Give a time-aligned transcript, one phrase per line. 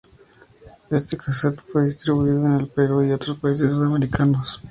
[0.89, 4.59] Este cassette fue distribuido en el Perú y otros países sudamericanos.